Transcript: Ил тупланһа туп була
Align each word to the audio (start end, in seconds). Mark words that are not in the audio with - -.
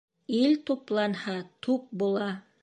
Ил 0.39 0.53
тупланһа 0.69 1.37
туп 1.67 1.85
була 2.01 2.31